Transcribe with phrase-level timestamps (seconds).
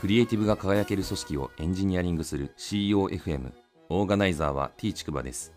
[0.00, 3.52] クリエイティブが輝ける組織をエンジニアリングする CEOFM
[3.90, 5.52] オーガナイザーは T ちくばです。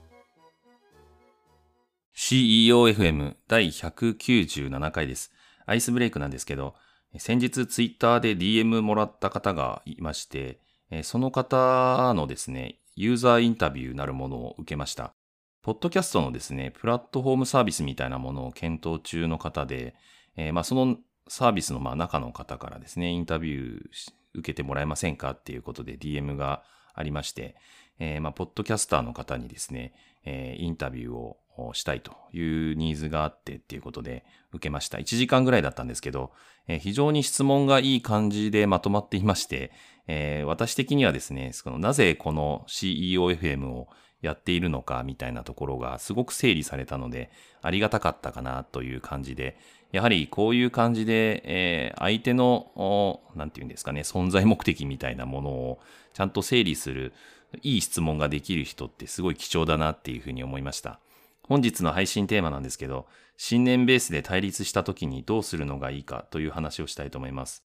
[2.13, 5.31] CEOFM 第197回です。
[5.65, 6.75] アイスブレイクなんですけど
[7.17, 10.59] 先日ツイッターで DM もらった方がいまして
[11.03, 15.13] その方のですねユーザーインタビューなるものを受けました。
[15.61, 19.95] ポッドキャストのですねプラットフォームサービスみたいなものを検討中の方で、
[20.35, 20.97] えー、まあその
[21.29, 27.55] サービスのまあ中の方からですね、インタビュー受けてもらえませんかっていうことで DM がありまして、
[27.99, 29.93] えー、まあ、ポッドキャスターの方にですね、
[30.25, 31.37] えー、インタビューを
[31.73, 34.97] したいというニーズがあってっていうことで受けました。
[34.97, 36.31] 1時間ぐらいだったんですけど、
[36.67, 39.71] えー、非常に質問がいい感じでまとまっていまして、
[40.07, 43.87] えー、私的にはですね、そのなぜこの CEOFM を
[44.21, 47.29] やっているのかみたいなところがすごく整理されたので、
[47.61, 49.57] ありがたかったかなという感じで、
[49.91, 55.79] やはりこういう感じで、えー、相手の、なんていうんですかね、存在目的みたいなものを
[56.13, 57.13] ちゃんと整理する、
[57.61, 60.99] いい質問ができる人ってすごい貴重だなっていうふうに思いました。
[61.43, 63.05] 本日の配信テーマなんですけど、
[63.37, 67.63] 新年ベースで対立した時にどうするのがいいかという話をしたいと思います。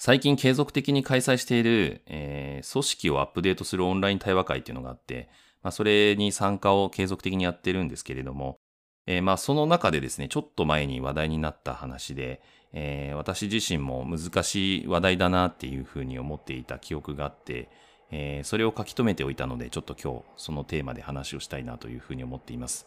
[0.00, 5.28] 最近継続的に開催している、えー、組織をアップデートするオンライン対話会っていうのがあって、
[5.64, 8.60] まあ、それに参加を継続的にやってるんですけれども、
[9.08, 12.40] えー、まあその中でですね、ちょっと前に話題になった話で、
[12.72, 17.68] えー、私自身も難しい話題だなっていうふうに思っていた記憶があって、
[18.12, 22.86] えー、それを書き留めておいたので、ちょっと今日そのテーマで話をしたいなというふうに思っています。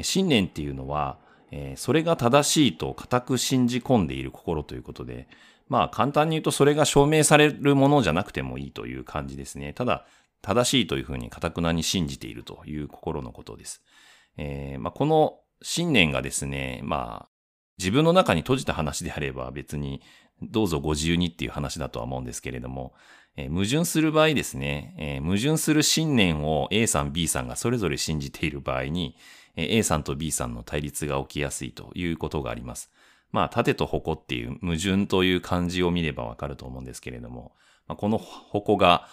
[0.00, 1.18] 信念っていうのは、
[1.50, 5.28] えー、それが正しいと固く信じ込んでいる心ということで、
[5.68, 9.72] まあ簡単に言うとそれが証明されるものじゃなくてもいいという感じですね。
[9.72, 10.06] ただ、
[10.40, 13.82] 正しいというふうに固くなに信じているという心のことです。
[14.36, 17.28] えーまあ、この信念がですね、まあ、
[17.78, 20.00] 自分の中に閉じた話であれば別に
[20.42, 22.94] どうぞご自由にっていう話だとは思うんですけれども、
[23.36, 29.16] えー、矛盾する場合ですね、えー、矛盾する信念を A さん B さんがそれぞれ信じている場合に、
[29.56, 32.90] えー、A さんと B さんの対立が起きやすいということがあります。
[33.30, 37.52] まあ、縦と矛っていう矛盾という漢字を見ればわかると思うんですけれども、
[37.86, 39.06] まあ、この矛が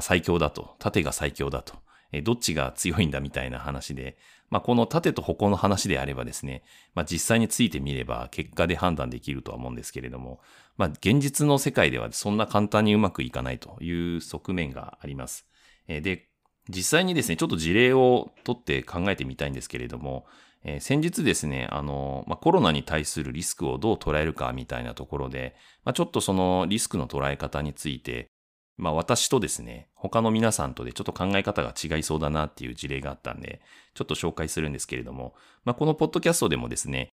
[0.00, 1.76] 最強だと、縦が最強だと、
[2.12, 4.16] えどっちが強いんだみたいな話で、
[4.50, 6.62] まあ、この縦と矛の話であればですね、
[6.94, 10.40] まあ、実際についてみれば結果で判断できるとは思うんですけれども、
[10.76, 15.46] まあ、現実の世界ではそんな簡単にうまくいかないという側面があります。
[15.88, 16.28] えで、
[16.68, 20.26] 実際にですね、ちょっと事例を取って考えてみたいんですけれども、
[20.64, 28.28] えー、先日ですね、あの、まあ、コロナに対するリスクをどう捉えるかみたいなところで、まあ、ちょっとそのリスクの捉え方について、
[28.76, 33.60] まあ私とですね、他の皆さんとでちょっと考え方が違いそうだなっていう事例があったんで、
[33.94, 35.34] ちょっと紹介するんですけれども、
[35.64, 37.08] まあこのポッドキャストでもですね、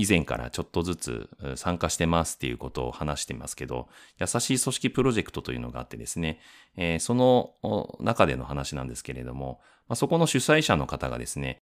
[0.00, 3.88] 以前からちょっとずつ参加してますっていうことを話してますけど、
[4.18, 6.40] 優しい組織プロジェクトというのがあってですね、
[6.76, 11.58] えー、その中での話なんですけれども、まあ、そこの主催者の方がですね、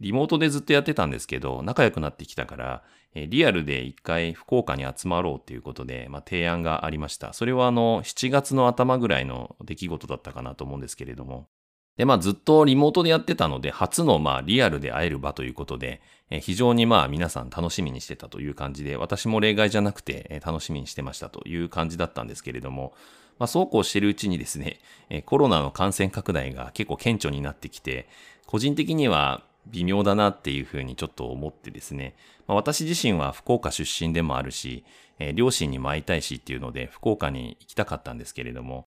[0.00, 2.82] リモートでずっとやってたんですけど、仲良くなってきたから、
[3.14, 7.32] リアルで一回福岡に集まろうっていうことで、まあ、提案がありました。
[7.32, 11.48] それはあの、7月の頭ぐらいの出来事だったかなと思うんですけれども。
[11.96, 16.00] で、まあずっとリモートでやってたので、初のまあリアルで会える場ということで、
[16.30, 22.92] 非常にまあ皆さん楽しみにしてたという感じで、私も例外じゃなくて、楽しみにしてましたという感じだったんですけれども、
[23.40, 24.78] まあそうこうしてるうちにですね、
[25.26, 28.08] コロナの感染拡大が結構顕著になってきて、
[28.46, 34.84] 個人的には微妙だなっていうふうにちょっと思ってですね、まあ、私自身は福岡出身でもあるし、
[35.18, 38.84] えー、両親にも会いたいしっていうので福岡に行きたかったんですけれども、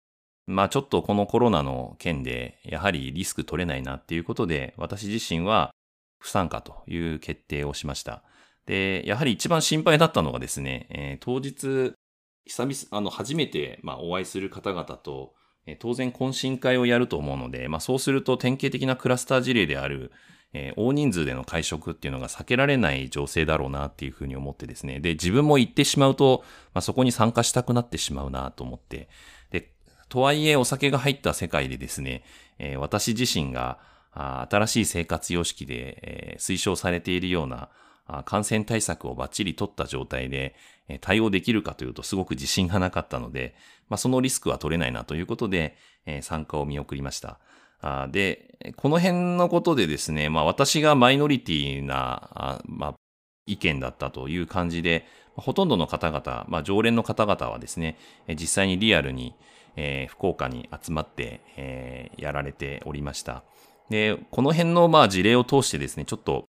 [0.48, 5.72] まあちょっとこのコロナの件でやはりリスク取れないなっていうことで私自身は
[6.20, 8.24] 不参加という決定をしました。
[8.66, 11.94] で、やはり一番心配だったのがですね、えー、当日
[12.46, 15.34] 久々、あの、初めて、まあ、お会いする方々と、
[15.66, 20.12] えー、当然懇親会をやると思うので、まあ、そうすると典型的なクラスター事例である、
[20.54, 25.00] えー、大人数での会食っていうのが避けられない情勢だろうなっていうふうに思ってですね。
[25.00, 29.08] で、自分も行ってしまうと、まあ、そこに参加したくなってしまうなと思って。
[29.50, 29.72] で、
[30.10, 32.24] とはいえお酒が入った世界でですね、
[32.60, 33.80] えー、私自身が
[34.14, 37.70] 新しい生活様式で、えー、推奨されているような
[38.26, 40.56] 感染対策をバッチリ取った状態で
[41.00, 43.56] 対応できるかというとすごく自信がなかったので、
[43.88, 47.40] まあ、そのリスクは取れないなということで、え参加を見送りました。
[48.12, 52.96] で、この辺のことでですね、まあ私がマイノリティな、まあ、
[53.46, 55.06] 意見だったという感じで、
[55.36, 57.98] ほとんどの方々、まあ常連の方々はですね、
[58.30, 59.36] 実際にリアルに、
[59.76, 63.44] えー、福岡に集まって、えー、やられておりました。
[63.90, 66.46] で、この辺のまあ事例を通してですね、ちょっと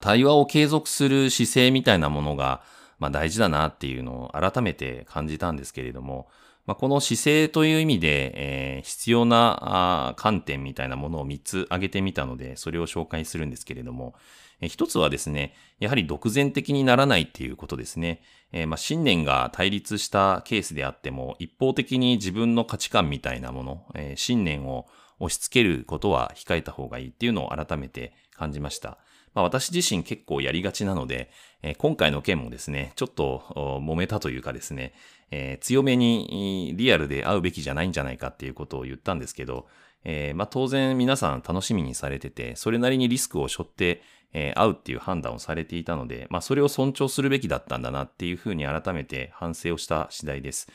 [0.00, 2.62] 対話を継続する姿勢みたいなものが、
[2.98, 6.28] まあ、大事だなっていうのを改めて感じたんですけれども、
[6.66, 14.14] まあ、この姿勢という意味で、えー、必要な観点みたいなものを3つ挙げてみたので、それを紹介するんですけれども、
[14.60, 18.20] えー、1つはですね、やはり独善的にならないっていうことですね。
[18.52, 24.86] えー、まあ、信念が対立したケースであっても、一方的に自分の価値観みたいなもの、えー、信念を
[25.20, 28.98] 押し付けることは控えた方がいいっていうのを改めて感じました。
[29.36, 31.30] まあ、私自身結構やりがちなので、
[31.62, 33.42] えー、今回の件もですね、ちょっと
[33.84, 34.94] 揉めたというかですね、
[35.30, 39.66] えー、強めにリアルで会うべきじゃないんじゃないかっていうことを言ったんですけど、
[40.04, 44.02] えー、まあ、当然皆さん楽しみにされてて、それなりにリスクを背負って、
[44.32, 50.68] え会うっていう判断をされていたので、まあ、それを尊重するべきだったんだなっていうふうに改めて反省をした次第です。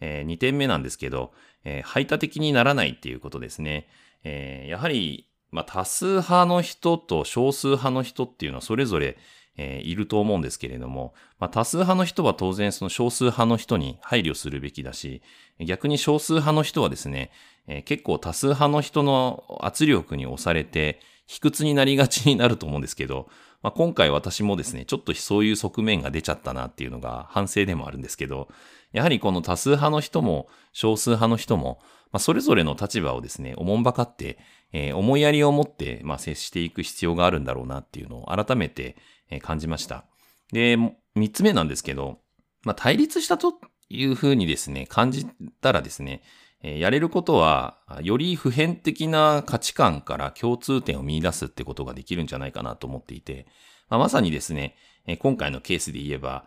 [0.00, 1.32] え2点目なんですけど、
[1.64, 3.88] え排他的にならないっていうことですね。
[4.22, 9.16] えやはりまあ、多数派の人と少数派の人っていうのはそれぞれ、
[9.56, 15.22] えー、いると思うんですけれども、まあ、多数派の人は当然その少数派の人に配慮するべきだし、
[15.58, 17.30] 逆に少数派の人はですね、
[17.66, 23.28] えー、結構多数派の人の圧力に押されて、卑屈になりがちになると思うんですけど、
[23.62, 28.48] まあ、今回私もですね、ちょっとそういう側面が出ちゃったなっていうのが反省でもあるんですけど、
[28.92, 31.78] やはりこの多数派の人も少数派の人も、
[32.12, 34.38] まあ、それぞれの立場をですね、おもんばかって、
[34.72, 38.96] えー、思いやりを持って、まあ、接していく必要があるんだろうなっていうのを改めて、
[39.38, 40.04] 感じました。
[40.52, 40.76] で、
[41.14, 42.18] 三つ目なんですけど、
[42.64, 43.54] まあ、対立したと
[43.88, 45.26] いうふうにですね、感じ
[45.60, 46.22] たらですね、
[46.62, 53.46] やれることは、より普遍的な価値観から共通点を見出すってことができるんじゃないかなと思っていて、
[53.88, 54.76] まあ、まさにですね、
[55.20, 56.44] 今回のケースで言えば、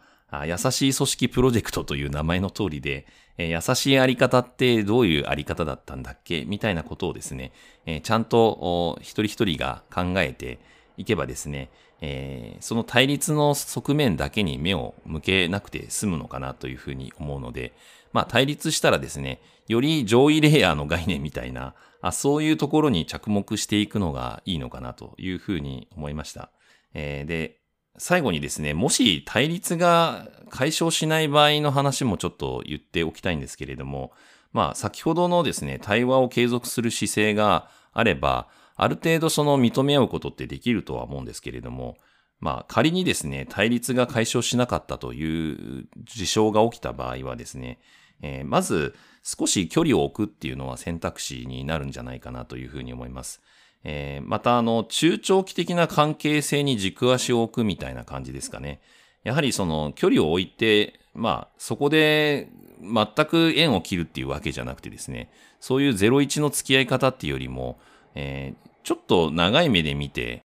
[0.47, 3.05] 優しい組織プロジェクトという名前の通りで、
[3.37, 6.45] え優しいあり方ってどういうあり方だったんだっけ？
[6.45, 7.51] みたいなことをですね、
[7.85, 10.59] えちゃんと一人一人が考えて
[10.97, 11.69] いけばですね、
[12.01, 17.73] えその対立の側面だけに目を向けなくて済むのかなというふうに思うので、
[18.11, 26.51] まあ対立したらですね、より上位レイヤーの概念みたいな、あそういうところに着目していくのがいいのかなというふうに思いました。
[26.93, 27.61] え、で、
[27.97, 34.11] 最後にですね、もし対立が解消しない場合の話もちょっと言っておきたいんですけれども、
[34.51, 41.97] まあ先ほどのですね、対話を継続する姿勢があれば、ある程度その認め合うことってできるとは思うんですけれども、
[42.39, 47.79] まあ仮にですね、対立が解消しなかったという事象が起きた場合はですね、
[48.21, 53.41] えー、まず少し距離を置くっていうのは選択肢になるんじゃないかなというふうに思います。
[53.83, 58.81] えー、また、あの、中長期的な関係性に軸足を置くみたいな感じですかね。
[59.23, 62.49] やはりその距離を置いて、まあ、そこで
[62.81, 67.79] 全く縁を切るっていうわけじゃなくてですね、そういう01の付き合い方っていうよりも、
[68.15, 70.41] えー、ちょっと長い目で見て、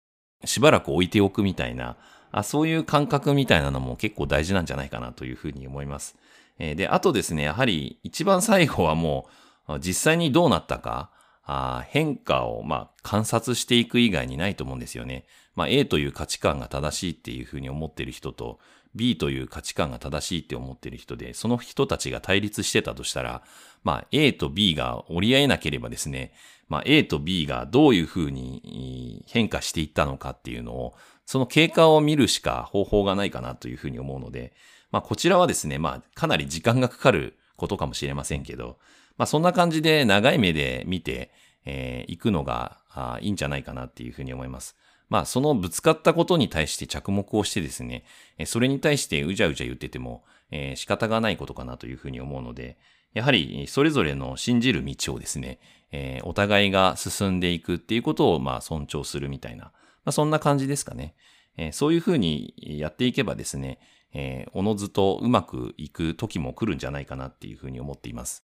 [0.44, 1.96] しばらく置いておくみたいな、
[2.32, 6.16] あそういう感覚みたいなのも結構大事なんじゃないかなというふうに思います。
[6.58, 9.28] えー、で、あとですね、やはり一番最後はも
[9.68, 11.10] う、実際にどうなったか、
[11.44, 15.24] あ変化を、まあ、観察していく以外にないと思うんですよね。
[15.54, 18.58] まあ、A という価値観が正しいっていうふうに思ってる人と、
[18.94, 23.42] B という価値観が正しいって思ってる人で、その人たちが対立してたとしたら、
[23.84, 26.32] まあ、A と B が折り合えなければですね、
[26.68, 30.94] まあ、A と B がどういうふうに変化していったのかっていうのを、
[31.26, 34.52] その経過を見るしか方法がないかなというふうに思うので、
[34.90, 38.78] まあ、こちらはですね、まあ、かなり時間がかかることかもしれませんけど、
[39.16, 41.30] まあそんな感じで長い目で見て
[41.64, 44.76] い、えー、くのがあいいんじゃないかなっていうふうに思います。
[45.08, 48.04] まあそのぶつかったことに対して着目をしてですね、
[48.38, 52.78] えそれに対してうじゃうじゃ言ってても、えー、仕方がないことかなというふうに思うので、
[53.14, 55.58] やはりそれぞれの信じる道をですね、
[55.90, 59.72] えー、お互いが進んでいくっていうことをまあ尊重するみたいな、ま
[60.06, 61.14] あ、そんな感じですかね。
[61.58, 63.78] えー、そういうふうにやっていけばですね、
[64.14, 68.44] えー、おのずとうまくいく時も来るんじゃないかなっていうふうに思っています。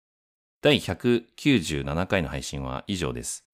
[0.60, 3.46] 第197回の配信は以上です。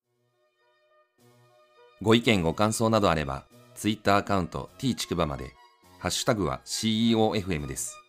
[2.01, 3.45] ご意見ご感想などあれば、
[3.75, 5.53] Twitter アカウント t ちくばまで、
[5.99, 8.02] ハッシュタグは CEOFM です。